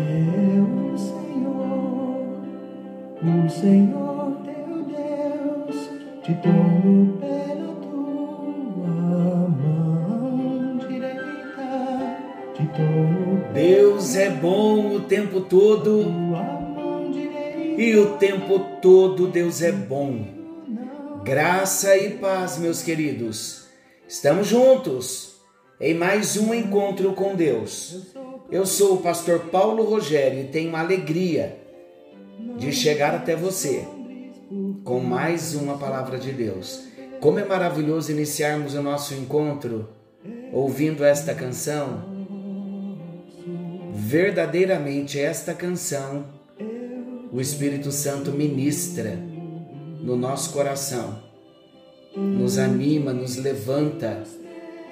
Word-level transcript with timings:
é 0.00 0.60
o 0.60 0.98
Senhor, 0.98 2.42
o 3.22 3.50
Senhor 3.50 4.36
teu 4.44 4.82
Deus, 4.84 5.90
te 6.22 6.34
tomo 6.34 7.18
pela 7.18 7.74
tua 7.82 8.88
mão 9.48 10.78
direita, 10.88 12.16
te 12.54 12.66
tomo 12.68 13.44
Deus 13.52 14.16
é 14.16 14.30
bom 14.30 14.96
o 14.96 15.00
tempo 15.00 15.42
todo 15.42 16.06
e 17.76 17.96
o 17.96 18.16
tempo 18.16 18.58
todo 18.80 19.28
Deus 19.28 19.60
é 19.62 19.72
bom. 19.72 20.24
Graça 21.24 21.96
e 21.96 22.10
paz, 22.18 22.58
meus 22.58 22.82
queridos. 22.82 23.66
Estamos 24.08 24.46
juntos 24.46 25.31
em 25.82 25.94
mais 25.94 26.36
um 26.36 26.54
encontro 26.54 27.12
com 27.12 27.34
Deus. 27.34 28.14
Eu 28.52 28.64
sou 28.64 28.94
o 28.94 29.02
pastor 29.02 29.46
Paulo 29.50 29.82
Rogério 29.82 30.40
e 30.40 30.44
tenho 30.44 30.76
a 30.76 30.80
alegria 30.80 31.58
de 32.56 32.72
chegar 32.72 33.12
até 33.12 33.34
você 33.34 33.84
com 34.84 35.00
mais 35.00 35.56
uma 35.56 35.76
palavra 35.76 36.18
de 36.18 36.30
Deus. 36.30 36.84
Como 37.20 37.40
é 37.40 37.44
maravilhoso 37.44 38.12
iniciarmos 38.12 38.74
o 38.74 38.82
nosso 38.82 39.12
encontro 39.14 39.88
ouvindo 40.52 41.02
esta 41.02 41.34
canção. 41.34 42.04
Verdadeiramente, 43.92 45.18
esta 45.18 45.52
canção, 45.52 46.26
o 47.32 47.40
Espírito 47.40 47.90
Santo 47.90 48.30
ministra 48.30 49.18
no 50.00 50.16
nosso 50.16 50.52
coração, 50.52 51.20
nos 52.16 52.56
anima, 52.56 53.12
nos 53.12 53.36
levanta, 53.36 54.22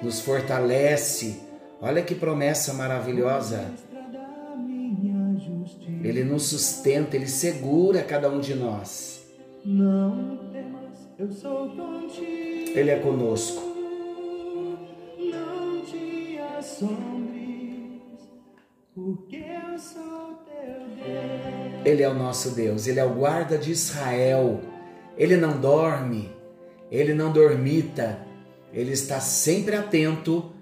nos 0.01 0.21
fortalece. 0.21 1.39
Olha 1.81 2.01
que 2.01 2.15
promessa 2.15 2.73
maravilhosa. 2.73 3.71
Ele 6.03 6.23
nos 6.23 6.47
sustenta, 6.47 7.15
ele 7.15 7.27
segura 7.27 8.01
cada 8.03 8.29
um 8.29 8.39
de 8.39 8.55
nós. 8.55 9.23
Não 9.63 10.37
temas, 10.51 10.97
eu 11.17 11.31
sou 11.31 11.69
contigo. 11.69 12.71
Ele 12.75 12.89
é 12.89 12.99
conosco. 12.99 13.61
Não 15.19 15.81
te 15.81 16.39
assombres, 16.57 18.01
porque 18.95 19.37
eu 19.37 19.77
sou 19.77 20.39
teu 20.45 21.03
Deus. 21.03 21.85
Ele 21.85 22.01
é 22.01 22.09
o 22.09 22.13
nosso 22.13 22.51
Deus, 22.51 22.87
ele 22.87 22.99
é 22.99 23.05
o 23.05 23.13
guarda 23.13 23.57
de 23.57 23.71
Israel. 23.71 24.61
Ele 25.17 25.37
não 25.37 25.59
dorme, 25.59 26.31
ele 26.89 27.13
não 27.13 27.31
dormita, 27.31 28.25
ele 28.73 28.91
está 28.91 29.19
sempre 29.19 29.75
atento, 29.75 30.53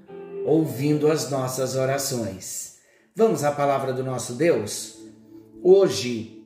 ouvindo 0.46 1.12
as 1.12 1.30
nossas 1.30 1.76
orações. 1.76 2.78
Vamos 3.16 3.44
à 3.44 3.52
palavra 3.52 3.94
do 3.94 4.04
nosso 4.04 4.34
Deus? 4.34 4.98
Hoje 5.62 6.44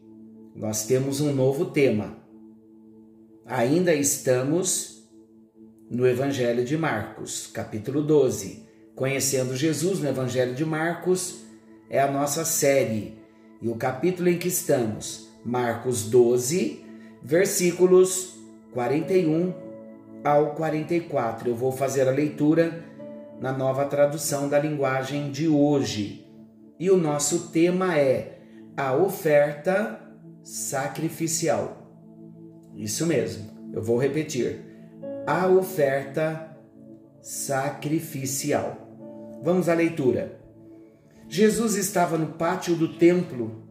nós 0.56 0.86
temos 0.86 1.22
um 1.22 1.34
novo 1.34 1.68
tema. 1.68 2.18
Ainda 3.46 3.94
estamos 3.94 5.08
no 5.90 6.08
Evangelho 6.08 6.66
de 6.66 6.78
Marcos, 6.78 7.48
capítulo 7.48 8.02
12. 8.02 8.64
Conhecendo 8.96 9.56
Jesus 9.56 10.00
no 10.00 10.10
Evangelho 10.10 10.56
de 10.56 10.66
Marcos 10.66 11.44
é 11.90 12.00
a 12.02 12.12
nossa 12.12 12.44
série. 12.44 13.18
E 13.62 13.70
o 13.70 13.76
capítulo 13.76 14.28
em 14.28 14.38
que 14.38 14.48
estamos, 14.48 15.30
Marcos 15.46 16.04
12, 16.10 16.84
versículos 17.22 18.34
41 18.74 19.63
ao 20.24 20.56
44. 20.56 21.50
Eu 21.50 21.56
vou 21.56 21.72
fazer 21.72 22.08
a 22.08 22.12
leitura 22.12 22.84
na 23.40 23.52
nova 23.52 23.86
tradução 23.86 24.48
da 24.48 24.60
linguagem 24.60 25.32
de 25.32 25.48
hoje. 25.48 26.26
E 26.80 26.90
o 26.90 26.98
nosso 26.98 27.50
tema 27.50 27.98
é 27.98 28.40
a 28.76 28.96
oferta 28.96 30.00
sacrificial. 30.44 31.78
Isso 32.76 33.06
mesmo, 33.06 33.50
eu 33.74 33.82
vou 33.82 33.98
repetir. 33.98 34.60
A 35.28 35.48
oferta 35.48 36.58
sacrificial. 37.22 38.78
Vamos 39.42 39.70
à 39.70 39.74
leitura. 39.74 40.40
Jesus 41.28 41.76
estava 41.76 42.18
no 42.18 42.34
pátio 42.34 42.76
do 42.76 42.98
templo, 42.98 43.64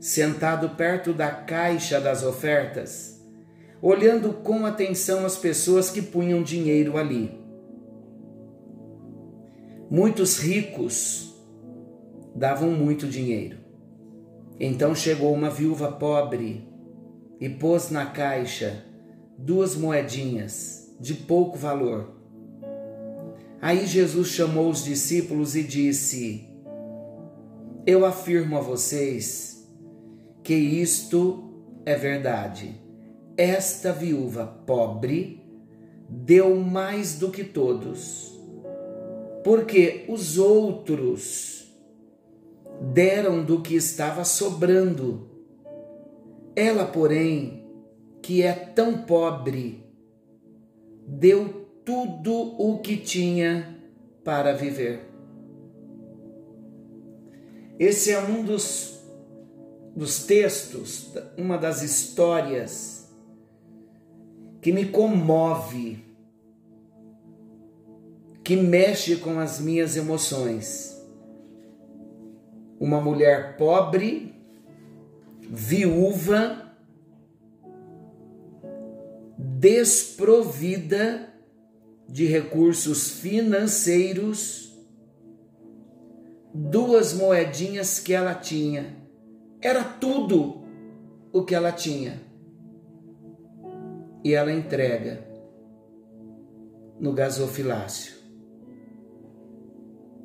sentado 0.00 0.70
perto 0.70 1.12
da 1.12 1.30
caixa 1.30 2.00
das 2.00 2.22
ofertas, 2.22 3.15
olhando 3.86 4.32
com 4.32 4.66
atenção 4.66 5.24
as 5.24 5.36
pessoas 5.36 5.90
que 5.90 6.02
punham 6.02 6.42
dinheiro 6.42 6.98
ali. 6.98 7.30
Muitos 9.88 10.40
ricos 10.40 11.32
davam 12.34 12.72
muito 12.72 13.06
dinheiro. 13.06 13.58
Então 14.58 14.92
chegou 14.92 15.32
uma 15.32 15.48
viúva 15.48 15.92
pobre 15.92 16.68
e 17.40 17.48
pôs 17.48 17.88
na 17.88 18.06
caixa 18.06 18.84
duas 19.38 19.76
moedinhas 19.76 20.92
de 20.98 21.14
pouco 21.14 21.56
valor. 21.56 22.10
Aí 23.62 23.86
Jesus 23.86 24.30
chamou 24.30 24.68
os 24.68 24.82
discípulos 24.82 25.54
e 25.54 25.62
disse: 25.62 26.50
Eu 27.86 28.04
afirmo 28.04 28.56
a 28.56 28.60
vocês 28.60 29.64
que 30.42 30.54
isto 30.54 31.62
é 31.84 31.94
verdade. 31.94 32.84
Esta 33.36 33.92
viúva 33.92 34.46
pobre 34.66 35.44
deu 36.08 36.56
mais 36.56 37.18
do 37.18 37.30
que 37.30 37.44
todos, 37.44 38.40
porque 39.44 40.06
os 40.08 40.38
outros 40.38 41.70
deram 42.80 43.44
do 43.44 43.60
que 43.60 43.74
estava 43.74 44.24
sobrando. 44.24 45.28
Ela, 46.54 46.86
porém, 46.86 47.66
que 48.22 48.42
é 48.42 48.54
tão 48.54 49.02
pobre, 49.02 49.84
deu 51.06 51.66
tudo 51.84 52.32
o 52.58 52.78
que 52.78 52.96
tinha 52.96 53.78
para 54.24 54.54
viver. 54.54 55.02
Esse 57.78 58.12
é 58.12 58.18
um 58.18 58.42
dos, 58.42 58.98
dos 59.94 60.24
textos, 60.24 61.12
uma 61.36 61.58
das 61.58 61.82
histórias 61.82 63.05
que 64.66 64.72
me 64.72 64.86
comove, 64.86 66.04
que 68.42 68.56
mexe 68.56 69.14
com 69.14 69.38
as 69.38 69.60
minhas 69.60 69.96
emoções. 69.96 71.00
Uma 72.80 73.00
mulher 73.00 73.56
pobre, 73.56 74.34
viúva, 75.40 76.76
desprovida 79.38 81.32
de 82.08 82.26
recursos 82.26 83.08
financeiros, 83.20 84.76
duas 86.52 87.12
moedinhas 87.12 88.00
que 88.00 88.12
ela 88.12 88.34
tinha. 88.34 88.96
Era 89.60 89.84
tudo 89.84 90.64
o 91.32 91.44
que 91.44 91.54
ela 91.54 91.70
tinha. 91.70 92.25
E 94.26 94.34
ela 94.34 94.52
entrega 94.52 95.20
no 96.98 97.12
gasofilácio. 97.12 98.12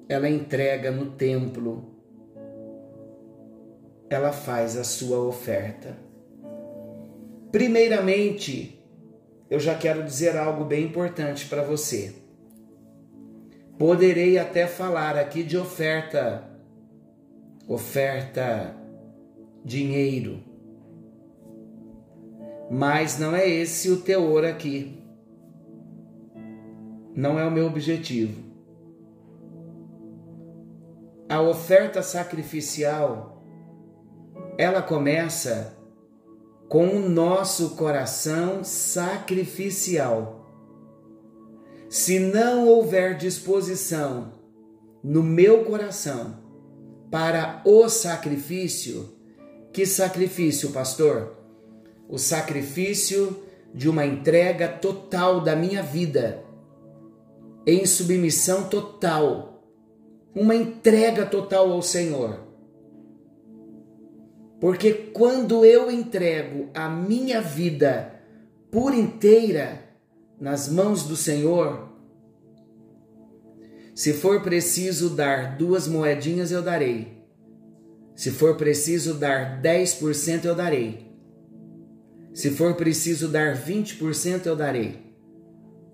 Ela 0.10 0.28
entrega 0.28 0.90
no 0.90 1.12
templo. 1.12 2.02
Ela 4.10 4.32
faz 4.32 4.76
a 4.76 4.84
sua 4.84 5.20
oferta. 5.20 5.96
Primeiramente, 7.52 8.84
eu 9.52 9.60
já 9.60 9.76
quero 9.78 10.04
dizer 10.04 10.36
algo 10.36 10.66
bem 10.66 10.86
importante 10.86 11.48
para 11.48 11.62
você. 11.62 12.12
Poderei 13.78 14.40
até 14.40 14.66
falar 14.66 15.16
aqui 15.16 15.44
de 15.44 15.60
oferta, 15.60 16.44
oferta 17.68 18.76
dinheiro, 19.64 20.51
mas 22.74 23.20
não 23.20 23.36
é 23.36 23.46
esse 23.50 23.90
o 23.90 23.98
teor 23.98 24.46
aqui. 24.46 24.98
Não 27.14 27.38
é 27.38 27.46
o 27.46 27.52
meu 27.52 27.68
objetivo. 27.68 28.42
A 31.28 31.42
oferta 31.42 32.02
sacrificial, 32.02 33.44
ela 34.58 34.82
começa 34.82 35.78
com 36.70 36.88
o 36.96 37.10
nosso 37.10 37.72
coração 37.76 38.64
sacrificial. 38.64 40.50
Se 41.90 42.20
não 42.20 42.70
houver 42.70 43.18
disposição 43.18 44.32
no 45.04 45.22
meu 45.22 45.66
coração 45.66 46.38
para 47.12 47.62
o 47.66 47.90
sacrifício, 47.90 49.14
que 49.74 49.86
sacrifício, 49.86 50.72
pastor? 50.72 51.41
O 52.12 52.20
sacrifício 52.20 53.42
de 53.74 53.90
uma 53.90 54.06
entrega 54.06 54.68
total 54.68 55.40
da 55.40 55.56
minha 55.56 55.82
vida, 55.82 56.44
em 57.66 57.86
submissão 57.86 58.68
total, 58.68 59.64
uma 60.36 60.54
entrega 60.54 61.26
total 61.26 61.72
ao 61.72 61.82
Senhor. 61.82 62.40
Porque 64.60 64.92
quando 64.92 65.64
eu 65.64 65.90
entrego 65.90 66.70
a 66.74 66.90
minha 66.90 67.42
vida 67.42 68.14
por 68.70 68.94
inteira 68.94 69.82
nas 70.40 70.68
mãos 70.68 71.04
do 71.04 71.16
Senhor, 71.16 71.90
se 73.96 74.14
for 74.14 74.42
preciso 74.42 75.12
dar 75.12 75.58
duas 75.58 75.88
moedinhas, 75.88 76.52
eu 76.52 76.62
darei. 76.62 77.24
Se 78.16 78.32
for 78.32 78.58
preciso 78.58 79.14
dar 79.14 79.62
10%, 79.62 80.46
eu 80.46 80.56
darei. 80.56 81.11
Se 82.34 82.52
for 82.52 82.76
preciso 82.76 83.28
dar 83.28 83.58
20%, 83.58 84.46
eu 84.46 84.56
darei. 84.56 85.12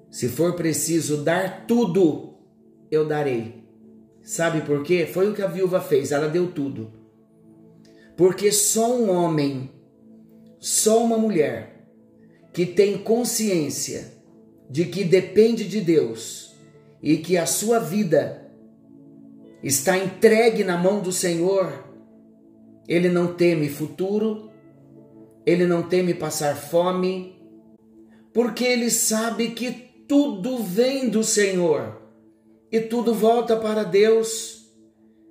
Se 0.10 0.28
for 0.28 0.56
preciso 0.56 1.18
dar 1.18 1.66
tudo, 1.66 2.36
eu 2.92 3.08
darei. 3.08 3.64
Sabe 4.22 4.62
por 4.62 4.84
quê? 4.84 5.06
Foi 5.06 5.30
o 5.30 5.34
que 5.34 5.42
a 5.42 5.48
viúva 5.48 5.80
fez, 5.82 6.12
ela 6.12 6.28
deu 6.28 6.52
tudo. 6.52 6.92
Porque 8.16 8.52
só 8.52 8.96
um 8.96 9.10
homem, 9.10 9.70
só 10.60 11.04
uma 11.04 11.18
mulher 11.18 11.88
que 12.54 12.66
tem 12.66 12.98
consciência 12.98 14.14
de 14.70 14.86
que 14.86 15.04
depende 15.04 15.68
de 15.68 15.80
Deus 15.80 16.56
e 17.02 17.18
que 17.18 17.38
a 17.38 17.46
sua 17.46 17.80
vida 17.80 18.52
está 19.64 19.98
entregue 19.98 20.64
na 20.64 20.78
mão 20.78 21.00
do 21.00 21.12
Senhor, 21.12 21.86
ele 22.88 23.10
não 23.10 23.34
teme 23.34 23.70
futuro, 23.70 24.47
ele 25.48 25.66
não 25.66 25.82
teme 25.82 26.14
passar 26.14 26.58
fome, 26.58 27.42
porque 28.34 28.66
ele 28.66 28.92
sabe 28.92 29.52
que 29.52 29.72
tudo 30.06 30.58
vem 30.58 31.08
do 31.08 31.24
Senhor 31.24 32.02
e 32.70 32.82
tudo 32.82 33.14
volta 33.14 33.56
para 33.56 33.84
Deus. 33.84 34.70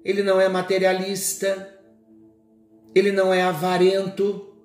Ele 0.03 0.23
não 0.23 0.41
é 0.41 0.49
materialista, 0.49 1.79
ele 2.95 3.13
não 3.13 3.33
é 3.33 3.43
avarento, 3.43 4.57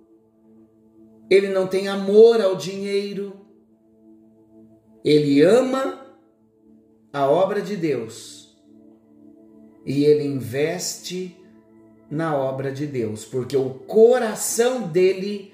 ele 1.30 1.50
não 1.50 1.68
tem 1.68 1.90
amor 1.90 2.40
ao 2.40 2.56
dinheiro, 2.56 3.46
ele 5.04 5.42
ama 5.42 6.16
a 7.12 7.30
obra 7.30 7.62
de 7.62 7.76
Deus 7.76 8.58
e 9.86 10.06
ele 10.06 10.24
investe 10.24 11.41
na 12.12 12.36
obra 12.36 12.74
de 12.74 12.86
Deus, 12.86 13.24
porque 13.24 13.56
o 13.56 13.70
coração 13.70 14.82
dele 14.82 15.54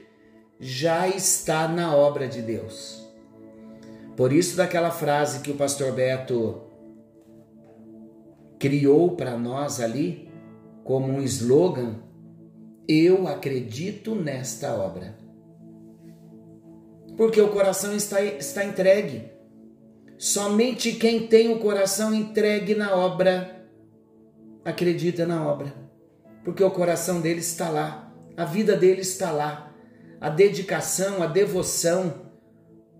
já 0.59 1.07
está 1.07 1.67
na 1.67 1.95
obra 1.95 2.27
de 2.27 2.41
Deus. 2.41 3.07
Por 4.15 4.33
isso, 4.33 4.57
daquela 4.57 4.89
frase 4.89 5.41
que 5.41 5.51
o 5.51 5.55
pastor 5.55 5.91
Beto 5.91 6.63
criou 8.57 9.15
para 9.15 9.37
nós 9.37 9.79
ali, 9.79 10.27
como 10.83 11.13
um 11.13 11.21
slogan, 11.21 11.99
eu 12.87 13.27
acredito 13.27 14.15
nesta 14.15 14.73
obra. 14.73 15.15
Porque 17.15 17.39
o 17.39 17.49
coração 17.49 17.95
está, 17.95 18.23
está 18.23 18.65
entregue. 18.65 19.29
Somente 20.17 20.93
quem 20.93 21.27
tem 21.27 21.53
o 21.53 21.59
coração 21.59 22.13
entregue 22.13 22.73
na 22.73 22.95
obra 22.95 23.67
acredita 24.65 25.25
na 25.25 25.47
obra. 25.47 25.86
Porque 26.47 26.63
o 26.63 26.71
coração 26.71 27.19
dele 27.19 27.41
está 27.41 27.67
lá, 27.67 28.09
a 28.37 28.45
vida 28.45 28.77
dele 28.77 29.01
está 29.01 29.31
lá, 29.31 29.69
a 30.21 30.29
dedicação, 30.29 31.21
a 31.21 31.27
devoção, 31.27 32.31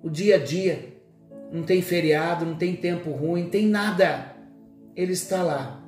o 0.03 0.09
dia 0.09 0.35
a 0.35 0.37
dia. 0.37 1.01
Não 1.49 1.63
tem 1.63 1.81
feriado, 1.81 2.45
não 2.45 2.57
tem 2.57 2.75
tempo 2.75 3.09
ruim, 3.09 3.49
tem 3.49 3.65
nada. 3.65 4.35
Ele 4.97 5.13
está 5.13 5.43
lá, 5.43 5.81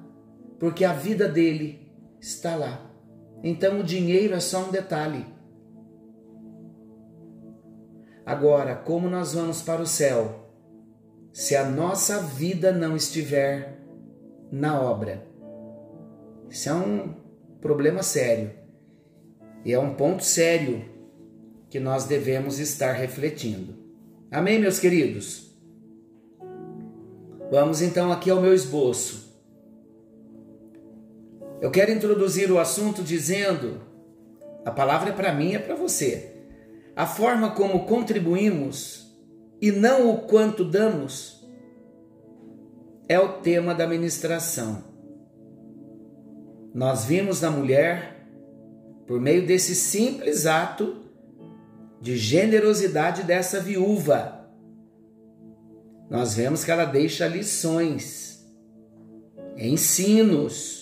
porque 0.58 0.86
a 0.86 0.94
vida 0.94 1.28
dele 1.28 1.92
está 2.22 2.56
lá. 2.56 2.90
Então 3.44 3.82
o 3.82 3.84
dinheiro 3.84 4.36
é 4.36 4.40
só 4.40 4.64
um 4.64 4.72
detalhe. 4.72 5.26
Agora, 8.26 8.74
como 8.74 9.10
nós 9.10 9.34
vamos 9.34 9.62
para 9.62 9.82
o 9.82 9.86
céu 9.86 10.50
se 11.34 11.58
a 11.58 11.66
nossa 11.66 12.22
vida 12.22 12.72
não 12.72 12.96
estiver 12.96 13.82
na 14.50 14.82
obra? 14.82 15.28
Isso 16.50 16.70
é 16.70 16.74
um 16.74 17.19
problema 17.62 18.04
sério. 18.04 18.52
E 19.66 19.74
é 19.74 19.80
um 19.80 19.94
ponto 19.94 20.24
sério 20.24 20.86
que 21.70 21.80
nós 21.80 22.06
devemos 22.06 22.60
estar 22.60 22.94
refletindo. 22.94 23.76
Amém, 24.32 24.60
meus 24.60 24.80
queridos? 24.80 25.50
Vamos 27.52 27.82
então 27.82 28.12
aqui 28.12 28.30
ao 28.30 28.42
meu 28.42 28.54
esboço. 28.54 29.30
Eu 31.62 31.72
quero 31.72 31.92
introduzir 31.92 32.52
o 32.52 32.60
assunto 32.60 33.04
dizendo: 33.04 33.82
a 34.66 34.72
palavra 34.72 35.10
é 35.10 35.14
para 35.14 35.34
mim, 35.34 35.54
é 35.54 35.60
para 35.60 35.76
você. 35.76 36.36
A 36.96 37.06
forma 37.06 37.52
como 37.52 37.86
contribuímos 37.86 39.18
e 39.62 39.72
não 39.72 40.10
o 40.10 40.20
quanto 40.20 40.64
damos 40.64 41.48
é 43.08 43.20
o 43.20 43.40
tema 43.40 43.74
da 43.74 43.88
ministração. 43.88 44.89
Nós 46.74 47.06
vimos 47.06 47.42
na 47.42 47.50
mulher, 47.50 48.26
por 49.08 49.20
meio 49.20 49.46
desse 49.46 49.74
simples 49.76 50.46
ato 50.46 50.98
de 52.02 52.16
generosidade 52.16 53.24
dessa 53.24 53.60
viúva, 53.60 54.48
nós 56.10 56.36
vemos 56.36 56.64
que 56.64 56.72
ela 56.72 56.86
deixa 56.86 57.28
lições, 57.28 58.44
ensinos 59.58 60.80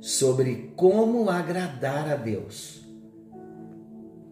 sobre 0.00 0.72
como 0.76 1.30
agradar 1.30 2.10
a 2.10 2.16
Deus. 2.16 2.82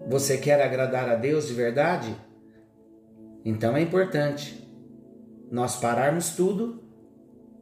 Você 0.08 0.38
quer 0.38 0.60
agradar 0.60 1.08
a 1.08 1.14
Deus 1.14 1.46
de 1.46 1.54
verdade? 1.54 2.16
Então 3.44 3.76
é 3.76 3.80
importante 3.80 4.68
nós 5.50 5.76
pararmos 5.76 6.30
tudo 6.30 6.89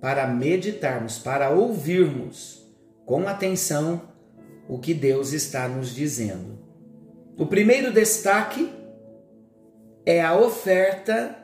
para 0.01 0.27
meditarmos, 0.27 1.19
para 1.19 1.51
ouvirmos 1.51 2.67
com 3.05 3.27
atenção 3.27 4.03
o 4.69 4.79
que 4.79 4.93
Deus 4.93 5.33
está 5.33 5.67
nos 5.67 5.95
dizendo. 5.95 6.59
O 7.37 7.47
primeiro 7.47 7.93
destaque 7.93 8.71
é 10.05 10.21
a 10.21 10.37
oferta 10.37 11.37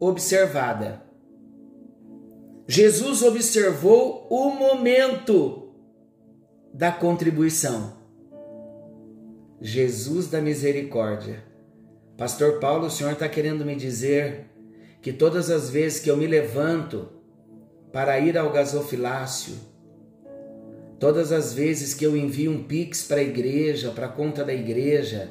observada. 0.00 1.02
Jesus 2.66 3.22
observou 3.22 4.26
o 4.30 4.50
momento 4.50 5.74
da 6.72 6.90
contribuição. 6.90 7.94
Jesus 9.60 10.28
da 10.28 10.40
misericórdia. 10.40 11.44
Pastor 12.16 12.58
Paulo, 12.58 12.86
o 12.86 12.90
senhor 12.90 13.12
está 13.12 13.28
querendo 13.28 13.64
me 13.64 13.76
dizer 13.76 14.46
que 15.00 15.12
todas 15.12 15.50
as 15.50 15.70
vezes 15.70 16.00
que 16.00 16.10
eu 16.10 16.16
me 16.16 16.26
levanto 16.26 17.15
para 17.92 18.18
ir 18.18 18.36
ao 18.36 18.52
gasofilácio, 18.52 19.54
todas 20.98 21.32
as 21.32 21.52
vezes 21.52 21.94
que 21.94 22.04
eu 22.04 22.16
envio 22.16 22.50
um 22.50 22.62
pix 22.62 23.04
para 23.04 23.20
a 23.20 23.24
igreja, 23.24 23.90
para 23.90 24.06
a 24.06 24.12
conta 24.12 24.44
da 24.44 24.52
igreja, 24.52 25.30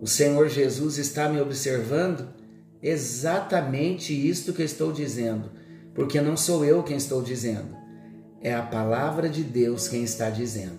o 0.00 0.06
Senhor 0.06 0.48
Jesus 0.48 0.98
está 0.98 1.28
me 1.28 1.40
observando? 1.40 2.28
Exatamente 2.82 4.12
isto 4.12 4.52
que 4.52 4.62
eu 4.62 4.66
estou 4.66 4.92
dizendo, 4.92 5.50
porque 5.94 6.20
não 6.20 6.36
sou 6.36 6.64
eu 6.64 6.82
quem 6.82 6.96
estou 6.96 7.22
dizendo 7.22 7.76
é 8.46 8.54
a 8.54 8.62
palavra 8.62 9.28
de 9.28 9.42
Deus 9.42 9.88
quem 9.88 10.04
está 10.04 10.30
dizendo. 10.30 10.78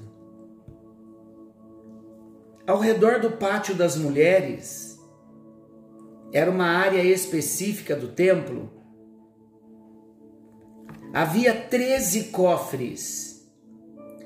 Ao 2.66 2.80
redor 2.80 3.20
do 3.20 3.32
pátio 3.32 3.76
das 3.76 3.98
mulheres, 3.98 4.98
era 6.32 6.50
uma 6.50 6.66
área 6.66 7.04
específica 7.04 7.94
do 7.94 8.08
templo. 8.08 8.72
Havia 11.14 11.54
13 11.54 12.26
cofres 12.26 13.48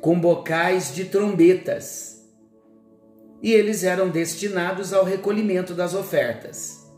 com 0.02 0.20
bocais 0.20 0.94
de 0.94 1.06
trombetas, 1.06 2.28
e 3.42 3.52
eles 3.54 3.84
eram 3.84 4.10
destinados 4.10 4.94
ao 4.94 5.04
recolhimento 5.04 5.74
das 5.74 5.94
ofertas. 5.94 6.92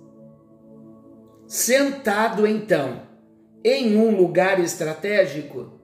Sentado 1.47 2.47
então 2.47 3.03
em 3.63 3.97
um 3.97 4.15
lugar 4.15 4.59
estratégico, 4.59 5.79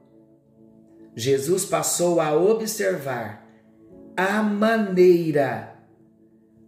Jesus 1.15 1.65
passou 1.65 2.19
a 2.19 2.33
observar 2.33 3.45
a 4.15 4.41
maneira 4.41 5.77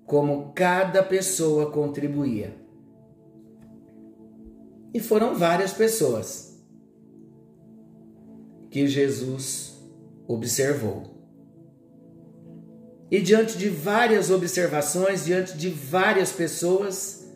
como 0.06 0.52
cada 0.54 1.02
pessoa 1.02 1.72
contribuía. 1.72 2.56
E 4.94 5.00
foram 5.00 5.36
várias 5.36 5.72
pessoas 5.72 6.51
que 8.72 8.88
Jesus 8.88 9.74
observou. 10.28 11.12
E 13.12 13.20
diante 13.22 13.58
de 13.58 13.68
várias 13.68 14.32
observações, 14.32 15.26
diante 15.26 15.58
de 15.58 15.70
várias 15.70 16.32
pessoas, 16.32 17.30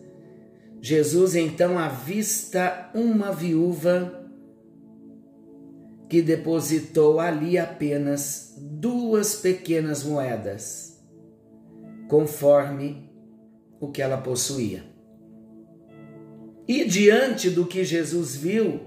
Jesus 0.82 1.36
então 1.36 1.78
avista 1.78 2.90
uma 2.96 3.34
viúva 3.34 4.26
que 6.08 6.22
depositou 6.22 7.20
ali 7.20 7.58
apenas 7.58 8.56
duas 8.58 9.36
pequenas 9.36 10.04
moedas, 10.04 11.04
conforme 12.08 13.12
o 13.82 13.92
que 13.92 14.02
ela 14.02 14.18
possuía. 14.18 14.84
E 16.66 16.86
diante 16.86 17.50
do 17.50 17.66
que 17.66 17.84
Jesus 17.84 18.36
viu, 18.38 18.80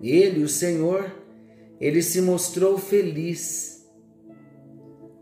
ele, 0.00 0.42
o 0.42 0.48
Senhor, 0.48 1.25
ele 1.80 2.02
se 2.02 2.20
mostrou 2.20 2.78
feliz 2.78 3.86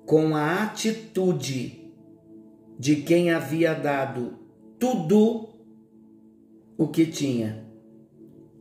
com 0.06 0.37
a 0.37 0.62
atitude 0.62 1.92
de 2.78 2.96
quem 2.96 3.30
havia 3.30 3.75
dado 3.75 4.38
tudo 4.78 5.49
o 6.76 6.88
que 6.88 7.06
tinha, 7.06 7.66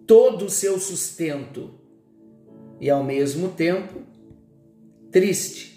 todo 0.08 0.46
o 0.46 0.50
seu 0.50 0.80
sustento, 0.80 1.80
e 2.80 2.90
ao 2.90 3.04
mesmo 3.04 3.50
tempo 3.50 4.02
triste 5.12 5.74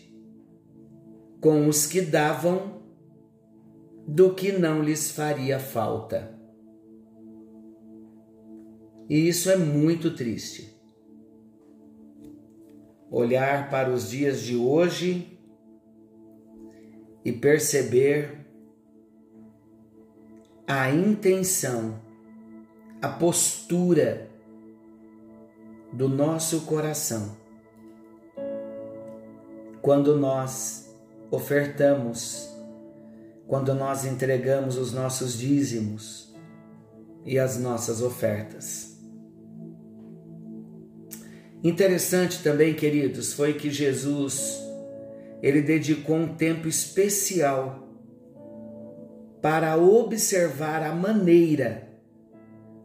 com 1.41 1.69
os 1.69 1.87
que 1.87 2.01
davam 2.01 2.83
do 4.07 4.35
que 4.35 4.53
não 4.53 4.83
lhes 4.83 5.11
faria 5.11 5.59
falta. 5.59 6.35
E 9.09 9.29
isso 9.29 9.51
é 9.51 9.57
muito 9.57 10.15
triste. 10.15 10.76
Olhar 13.11 13.71
para 13.71 13.91
os 13.91 14.11
dias 14.11 14.41
de 14.41 14.57
hoje 14.57 15.39
e 17.25 17.33
perceber 17.33 18.47
a 20.67 20.91
intenção, 20.91 22.01
a 23.01 23.09
postura 23.09 24.29
do 25.93 26.09
nosso 26.09 26.63
coração. 26.63 27.37
Quando 29.81 30.17
nós 30.17 30.93
ofertamos, 31.31 32.53
quando 33.47 33.75
nós 33.75 34.05
entregamos 34.05 34.77
os 34.77 34.93
nossos 34.93 35.39
dízimos 35.39 36.35
e 37.25 37.39
as 37.39 37.59
nossas 37.59 38.03
ofertas. 38.03 38.96
Interessante 41.63 42.43
também, 42.43 42.75
queridos, 42.75 43.33
foi 43.33 43.55
que 43.55 43.71
Jesus 43.71 44.61
ele 45.43 45.63
dedicou 45.63 46.17
um 46.17 46.35
tempo 46.35 46.69
especial 46.69 47.87
para 49.41 49.77
observar 49.77 50.83
a 50.83 50.95
maneira 50.95 51.87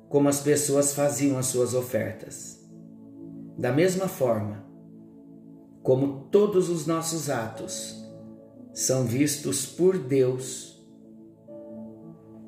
como 0.10 0.28
as 0.28 0.42
pessoas 0.42 0.94
faziam 0.94 1.38
as 1.38 1.48
suas 1.48 1.74
ofertas. 1.74 2.60
Da 3.58 3.72
mesma 3.72 4.08
forma, 4.08 4.66
como 5.82 6.28
todos 6.32 6.70
os 6.70 6.86
nossos 6.86 7.30
atos 7.30 7.98
são 8.74 9.06
vistos 9.06 9.66
por 9.66 9.98
Deus, 9.98 10.80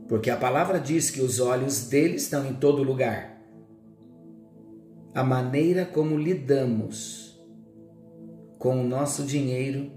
porque 0.08 0.30
a 0.30 0.38
palavra 0.38 0.80
diz 0.80 1.10
que 1.10 1.22
os 1.22 1.40
olhos 1.40 1.88
dele 1.88 2.16
estão 2.16 2.46
em 2.46 2.54
todo 2.54 2.84
lugar. 2.84 3.33
A 5.14 5.24
maneira 5.24 5.86
como 5.86 6.18
lidamos 6.18 7.40
com 8.58 8.82
o 8.82 8.88
nosso 8.88 9.24
dinheiro 9.24 9.92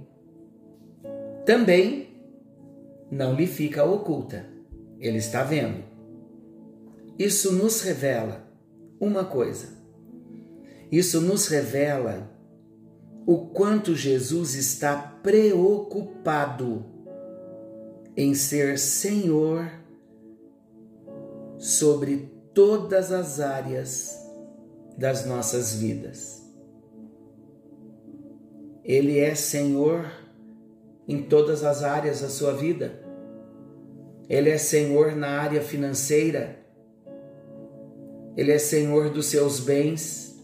também 1.47 2.21
não 3.11 3.35
lhe 3.35 3.47
fica 3.47 3.83
oculta. 3.83 4.45
Ele 4.99 5.17
está 5.17 5.43
vendo. 5.43 5.85
Isso 7.19 7.53
nos 7.53 7.81
revela 7.81 8.47
uma 9.01 9.25
coisa. 9.25 9.69
Isso 10.93 11.21
nos 11.21 11.47
revela 11.47 12.31
o 13.27 13.47
quanto 13.47 13.95
Jesus 13.95 14.55
está 14.55 14.97
preocupado 15.23 16.85
em 18.17 18.35
ser 18.35 18.79
Senhor 18.79 19.71
sobre 21.57 22.31
todas 22.53 23.13
as 23.13 23.41
áreas 23.41 24.26
das 24.97 25.27
nossas 25.27 25.75
vidas. 25.75 26.43
Ele 28.85 29.19
é 29.19 29.35
Senhor 29.35 30.11
em 31.09 31.23
todas 31.23 31.65
as 31.65 31.83
áreas 31.83 32.21
da 32.21 32.29
sua 32.29 32.53
vida. 32.53 33.05
Ele 34.29 34.49
é 34.49 34.59
Senhor 34.59 35.15
na 35.15 35.41
área 35.41 35.61
financeira. 35.61 36.59
Ele 38.37 38.53
é 38.53 38.59
Senhor 38.59 39.11
dos 39.11 39.27
seus 39.27 39.61
bens. 39.61 40.41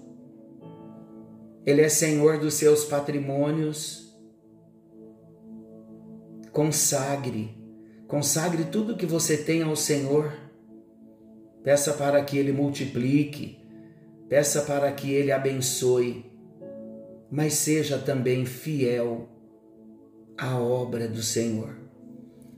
Ele 1.65 1.81
é 1.81 1.89
Senhor 1.89 2.39
dos 2.39 2.55
seus 2.55 2.85
patrimônios. 2.85 4.03
Consagre, 6.53 7.57
consagre 8.07 8.65
tudo 8.65 8.97
que 8.97 9.07
você 9.07 9.37
tem 9.37 9.63
ao 9.63 9.77
Senhor. 9.77 10.33
Peça 11.63 11.93
para 11.93 12.23
que 12.25 12.37
Ele 12.37 12.53
multiplique, 12.53 13.62
peça 14.33 14.63
para 14.63 14.91
que 14.91 15.13
Ele 15.13 15.31
abençoe, 15.31 16.25
mas 17.31 17.53
seja 17.53 17.99
também 17.99 18.47
fiel 18.47 19.29
à 20.39 20.59
obra 20.59 21.07
do 21.07 21.23
Senhor. 21.23 21.77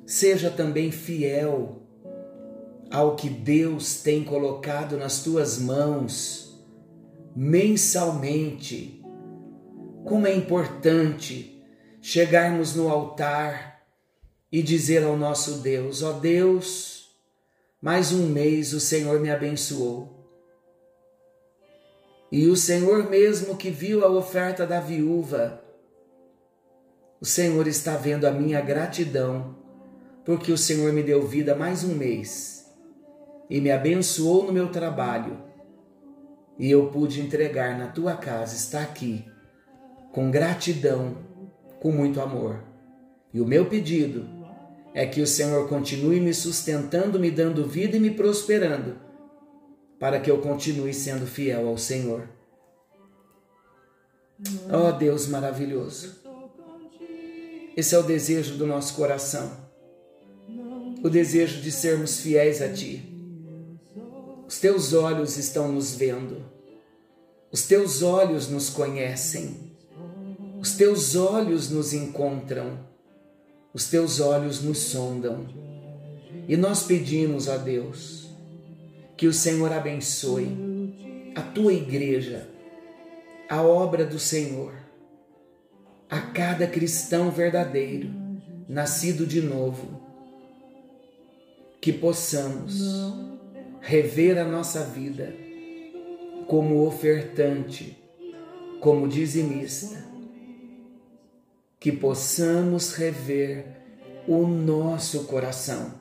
Seja 0.06 0.52
também 0.52 0.92
fiel 0.92 1.82
ao 2.92 3.16
que 3.16 3.28
Deus 3.28 4.00
tem 4.02 4.22
colocado 4.22 4.96
nas 4.96 5.24
tuas 5.24 5.58
mãos 5.58 6.64
mensalmente. 7.34 9.02
Como 10.04 10.28
é 10.28 10.32
importante 10.32 11.60
chegarmos 12.00 12.76
no 12.76 12.88
altar 12.88 13.84
e 14.52 14.62
dizer 14.62 15.02
ao 15.02 15.16
nosso 15.16 15.54
Deus: 15.58 16.04
Ó 16.04 16.10
oh 16.10 16.20
Deus, 16.20 17.10
mais 17.82 18.12
um 18.12 18.28
mês 18.28 18.72
o 18.72 18.78
Senhor 18.78 19.18
me 19.18 19.28
abençoou. 19.28 20.13
E 22.36 22.48
o 22.48 22.56
Senhor 22.56 23.08
mesmo 23.08 23.56
que 23.56 23.70
viu 23.70 24.04
a 24.04 24.10
oferta 24.10 24.66
da 24.66 24.80
viúva, 24.80 25.62
o 27.20 27.24
Senhor 27.24 27.68
está 27.68 27.96
vendo 27.96 28.24
a 28.24 28.32
minha 28.32 28.60
gratidão, 28.60 29.54
porque 30.24 30.50
o 30.50 30.58
Senhor 30.58 30.92
me 30.92 31.00
deu 31.00 31.24
vida 31.24 31.54
mais 31.54 31.84
um 31.84 31.94
mês 31.94 32.74
e 33.48 33.60
me 33.60 33.70
abençoou 33.70 34.42
no 34.42 34.52
meu 34.52 34.68
trabalho 34.68 35.44
e 36.58 36.68
eu 36.68 36.88
pude 36.88 37.20
entregar 37.20 37.78
na 37.78 37.86
tua 37.86 38.16
casa, 38.16 38.56
está 38.56 38.82
aqui, 38.82 39.24
com 40.10 40.28
gratidão, 40.28 41.16
com 41.78 41.92
muito 41.92 42.20
amor. 42.20 42.64
E 43.32 43.40
o 43.40 43.46
meu 43.46 43.66
pedido 43.66 44.28
é 44.92 45.06
que 45.06 45.20
o 45.20 45.26
Senhor 45.28 45.68
continue 45.68 46.18
me 46.18 46.34
sustentando, 46.34 47.20
me 47.20 47.30
dando 47.30 47.64
vida 47.64 47.96
e 47.96 48.00
me 48.00 48.10
prosperando, 48.10 49.03
para 50.04 50.20
que 50.20 50.30
eu 50.30 50.36
continue 50.36 50.92
sendo 50.92 51.26
fiel 51.26 51.66
ao 51.66 51.78
Senhor. 51.78 52.28
Ó 54.70 54.90
oh, 54.90 54.92
Deus 54.92 55.26
maravilhoso, 55.28 56.16
esse 57.74 57.94
é 57.94 57.98
o 57.98 58.02
desejo 58.02 58.58
do 58.58 58.66
nosso 58.66 58.92
coração, 58.96 59.50
o 61.02 61.08
desejo 61.08 61.62
de 61.62 61.72
sermos 61.72 62.20
fiéis 62.20 62.60
a 62.60 62.70
Ti 62.70 63.14
os 64.46 64.58
teus 64.58 64.92
olhos 64.92 65.38
estão 65.38 65.72
nos 65.72 65.94
vendo. 65.94 66.44
Os 67.50 67.62
teus 67.62 68.02
olhos 68.02 68.50
nos 68.50 68.68
conhecem. 68.68 69.72
Os 70.60 70.72
teus 70.74 71.16
olhos 71.16 71.70
nos 71.70 71.94
encontram. 71.94 72.78
Os 73.72 73.86
teus 73.86 74.20
olhos 74.20 74.62
nos 74.62 74.76
sondam. 74.80 75.46
E 76.46 76.58
nós 76.58 76.82
pedimos 76.82 77.48
a 77.48 77.56
Deus 77.56 78.23
que 79.24 79.28
o 79.28 79.32
Senhor 79.32 79.72
abençoe 79.72 81.32
a 81.34 81.40
tua 81.40 81.72
igreja, 81.72 82.46
a 83.48 83.62
obra 83.62 84.04
do 84.04 84.18
Senhor, 84.18 84.74
a 86.10 86.20
cada 86.20 86.66
cristão 86.66 87.30
verdadeiro, 87.30 88.10
nascido 88.68 89.26
de 89.26 89.40
novo, 89.40 89.98
que 91.80 91.90
possamos 91.90 92.82
rever 93.80 94.36
a 94.36 94.44
nossa 94.44 94.84
vida 94.84 95.34
como 96.46 96.86
ofertante, 96.86 97.96
como 98.78 99.08
dizimista, 99.08 100.04
que 101.80 101.90
possamos 101.90 102.92
rever 102.92 103.68
o 104.28 104.46
nosso 104.46 105.24
coração, 105.24 105.94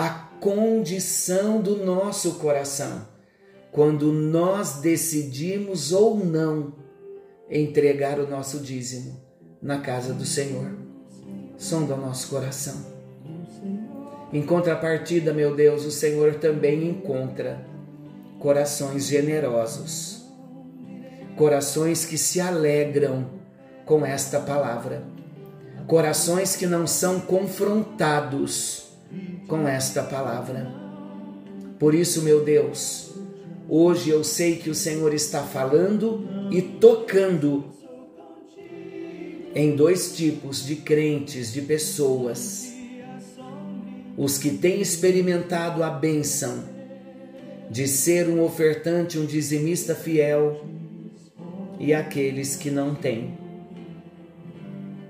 a 0.00 0.08
condição 0.40 1.60
do 1.60 1.84
nosso 1.84 2.36
coração, 2.36 3.06
quando 3.70 4.10
nós 4.10 4.80
decidimos 4.80 5.92
ou 5.92 6.16
não 6.16 6.72
entregar 7.50 8.18
o 8.18 8.26
nosso 8.26 8.60
dízimo 8.60 9.20
na 9.60 9.78
casa 9.80 10.14
do 10.14 10.24
Senhor. 10.24 10.72
Sonda 11.58 11.92
o 11.92 12.00
nosso 12.00 12.28
coração. 12.28 12.82
Em 14.32 14.40
contrapartida, 14.40 15.34
meu 15.34 15.54
Deus, 15.54 15.84
o 15.84 15.90
Senhor 15.90 16.36
também 16.36 16.88
encontra 16.88 17.62
corações 18.38 19.06
generosos, 19.06 20.24
corações 21.36 22.06
que 22.06 22.16
se 22.16 22.40
alegram 22.40 23.28
com 23.84 24.06
esta 24.06 24.40
palavra, 24.40 25.04
corações 25.86 26.56
que 26.56 26.66
não 26.66 26.86
são 26.86 27.20
confrontados 27.20 28.89
com 29.50 29.66
esta 29.66 30.04
palavra. 30.04 30.64
Por 31.76 31.92
isso, 31.92 32.22
meu 32.22 32.44
Deus, 32.44 33.10
hoje 33.68 34.08
eu 34.08 34.22
sei 34.22 34.56
que 34.56 34.70
o 34.70 34.74
Senhor 34.74 35.12
está 35.12 35.42
falando 35.42 36.24
e 36.52 36.62
tocando 36.62 37.64
em 39.52 39.74
dois 39.74 40.14
tipos 40.14 40.64
de 40.64 40.76
crentes, 40.76 41.52
de 41.52 41.62
pessoas. 41.62 42.72
Os 44.16 44.38
que 44.38 44.50
têm 44.50 44.80
experimentado 44.80 45.82
a 45.82 45.90
bênção 45.90 46.62
de 47.68 47.88
ser 47.88 48.28
um 48.28 48.44
ofertante, 48.44 49.18
um 49.18 49.26
dizimista 49.26 49.96
fiel, 49.96 50.64
e 51.78 51.92
aqueles 51.92 52.54
que 52.54 52.70
não 52.70 52.94
têm. 52.94 53.36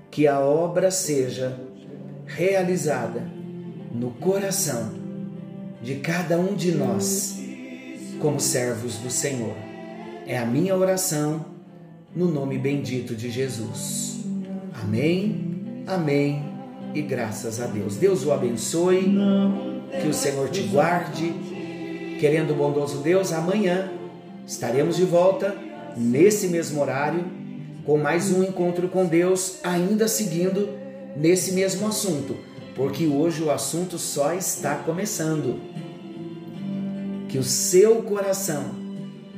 Que 0.09 0.25
a 0.25 0.39
obra 0.39 0.89
seja 0.89 1.59
realizada 2.25 3.40
no 3.93 4.11
coração 4.11 4.93
de 5.81 5.95
cada 5.95 6.39
um 6.39 6.55
de 6.55 6.71
nós, 6.71 7.39
como 8.19 8.39
servos 8.39 8.97
do 8.97 9.09
Senhor. 9.09 9.55
É 10.25 10.37
a 10.37 10.45
minha 10.45 10.75
oração 10.75 11.45
no 12.15 12.31
nome 12.31 12.57
bendito 12.57 13.15
de 13.15 13.29
Jesus. 13.29 14.19
Amém, 14.81 15.83
amém 15.87 16.43
e 16.93 17.01
graças 17.01 17.59
a 17.59 17.67
Deus. 17.67 17.95
Deus 17.95 18.25
o 18.25 18.31
abençoe, 18.31 19.17
que 20.01 20.07
o 20.07 20.13
Senhor 20.13 20.49
te 20.49 20.61
guarde. 20.63 21.33
Querendo 22.19 22.51
o 22.51 22.55
bondoso 22.55 22.99
Deus, 22.99 23.33
amanhã 23.33 23.91
estaremos 24.45 24.95
de 24.95 25.05
volta 25.05 25.55
nesse 25.97 26.47
mesmo 26.47 26.79
horário 26.79 27.25
com 27.85 27.97
mais 27.97 28.31
um 28.31 28.43
encontro 28.43 28.87
com 28.87 29.05
Deus, 29.05 29.57
ainda 29.63 30.07
seguindo 30.07 30.69
nesse 31.17 31.53
mesmo 31.53 31.87
assunto, 31.87 32.37
porque 32.75 33.07
hoje 33.07 33.43
o 33.43 33.51
assunto 33.51 33.97
só 33.97 34.33
está 34.33 34.75
começando. 34.75 35.59
Que 37.27 37.37
o 37.37 37.43
seu 37.43 38.03
coração 38.03 38.75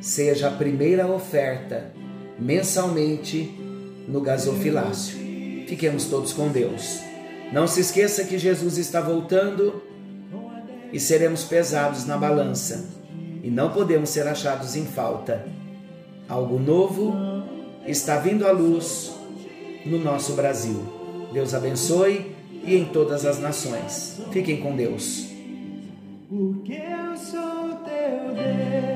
seja 0.01 0.47
a 0.47 0.51
primeira 0.51 1.07
oferta 1.07 1.93
mensalmente 2.37 3.55
no 4.07 4.21
gasofilácio. 4.21 5.17
Fiquemos 5.67 6.05
todos 6.05 6.33
com 6.33 6.49
Deus. 6.49 6.99
Não 7.51 7.67
se 7.67 7.81
esqueça 7.81 8.23
que 8.23 8.37
Jesus 8.37 8.77
está 8.77 8.99
voltando 8.99 9.81
e 10.91 10.99
seremos 10.99 11.43
pesados 11.43 12.05
na 12.05 12.17
balança 12.17 12.85
e 13.43 13.49
não 13.49 13.71
podemos 13.71 14.09
ser 14.09 14.27
achados 14.27 14.75
em 14.75 14.85
falta. 14.85 15.45
Algo 16.27 16.57
novo 16.57 17.13
está 17.85 18.17
vindo 18.17 18.45
à 18.47 18.51
luz 18.51 19.11
no 19.85 19.99
nosso 19.99 20.33
Brasil. 20.33 20.81
Deus 21.31 21.53
abençoe 21.53 22.32
e 22.63 22.75
em 22.75 22.85
todas 22.85 23.25
as 23.25 23.39
nações. 23.39 24.21
Fiquem 24.31 24.57
com 24.57 24.75
Deus. 24.75 25.27
Porque 26.29 26.73
eu 26.73 27.17
sou 27.17 27.75
teu 27.85 28.33
Deus. 28.33 28.92